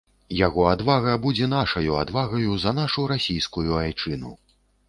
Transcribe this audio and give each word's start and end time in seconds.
Яго 0.37 0.63
адвага 0.69 1.13
будзе 1.25 1.49
нашаю 1.51 1.93
адвагаю 2.05 2.57
за 2.65 2.75
нашу 2.81 3.07
расійскую 3.15 3.69
айчыну. 3.83 4.37